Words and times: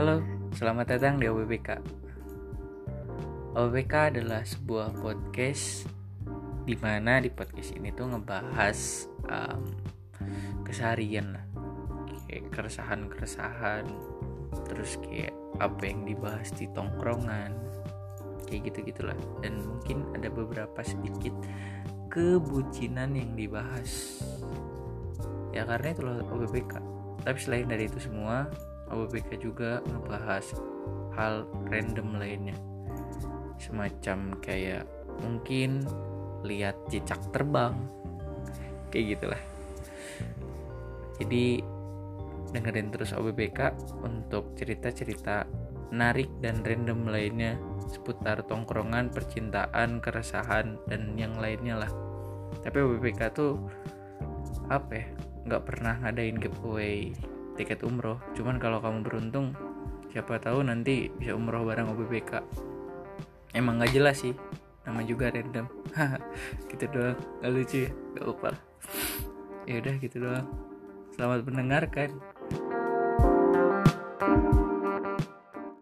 Halo, 0.00 0.24
selamat 0.56 0.96
datang 0.96 1.20
di 1.20 1.28
OBBK. 1.28 1.76
OBBK 3.52 3.94
adalah 4.08 4.40
sebuah 4.48 4.96
podcast 4.96 5.84
di 6.64 6.72
mana 6.80 7.20
di 7.20 7.28
podcast 7.28 7.76
ini 7.76 7.92
tuh 7.92 8.08
ngebahas 8.08 9.04
um, 9.28 9.60
keseharian 10.64 11.36
lah, 11.36 11.44
kayak 12.24 12.48
keresahan-keresahan, 12.48 13.84
terus 14.72 14.96
kayak 15.04 15.36
apa 15.60 15.82
yang 15.84 16.08
dibahas 16.08 16.48
di 16.56 16.64
tongkrongan, 16.72 17.52
kayak 18.48 18.72
gitu 18.72 18.96
gitulah. 18.96 19.20
Dan 19.44 19.68
mungkin 19.68 20.08
ada 20.16 20.32
beberapa 20.32 20.80
sedikit 20.80 21.36
kebucinan 22.08 23.20
yang 23.20 23.36
dibahas. 23.36 24.24
Ya 25.52 25.68
karena 25.68 25.92
itu 25.92 26.08
loh 26.08 26.24
OBBK. 26.24 26.80
Tapi 27.20 27.36
selain 27.36 27.68
dari 27.68 27.84
itu 27.84 28.00
semua, 28.00 28.48
OBBK 28.90 29.40
juga 29.40 29.80
ngebahas 29.86 30.46
hal 31.14 31.46
random 31.70 32.18
lainnya 32.18 32.56
semacam 33.60 34.38
kayak 34.40 34.84
mungkin 35.20 35.84
lihat 36.42 36.76
cicak 36.88 37.20
terbang 37.30 37.76
kayak 38.88 39.16
gitulah 39.16 39.42
jadi 41.20 41.60
dengerin 42.50 42.90
terus 42.90 43.14
OBBK 43.14 43.76
untuk 44.02 44.56
cerita-cerita 44.58 45.46
menarik 45.90 46.30
dan 46.38 46.62
random 46.62 47.10
lainnya 47.10 47.58
seputar 47.90 48.46
tongkrongan, 48.46 49.10
percintaan, 49.10 49.98
keresahan 49.98 50.78
dan 50.86 51.18
yang 51.18 51.34
lainnya 51.38 51.82
lah. 51.82 51.90
Tapi 52.62 52.78
OBBK 52.78 53.20
tuh 53.34 53.58
apa 54.70 54.92
ya? 54.94 55.06
Nggak 55.50 55.62
pernah 55.66 55.94
ngadain 55.98 56.38
giveaway 56.38 57.10
tiket 57.60 57.84
umroh. 57.84 58.16
Cuman 58.32 58.56
kalau 58.56 58.80
kamu 58.80 59.04
beruntung 59.04 59.52
siapa 60.08 60.40
tahu 60.40 60.64
nanti 60.64 61.12
bisa 61.12 61.36
umroh 61.36 61.62
bareng 61.62 61.92
OBBK 61.92 62.40
emang 63.54 63.78
nggak 63.78 63.92
jelas 63.94 64.24
sih 64.24 64.32
nama 64.88 65.04
juga 65.04 65.28
random. 65.28 65.68
Gitu 66.72 66.84
doang. 66.88 67.18
Nggak 67.44 67.52
lucu 67.52 67.76
ya? 67.84 67.90
Gak 68.16 68.26
apa 68.26 68.50
ya 69.68 69.78
udah 69.78 69.94
gitu 70.02 70.16
doang. 70.18 70.46
Selamat 71.14 71.46
mendengarkan 71.46 72.10